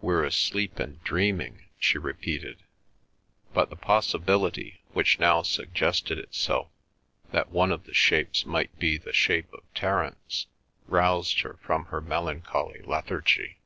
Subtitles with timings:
[0.00, 2.62] "We're asleep and dreaming," she repeated.
[3.52, 6.68] But the possibility which now suggested itself
[7.32, 10.46] that one of the shapes might be the shape of Terence
[10.86, 13.58] roused her from her melancholy lethargy.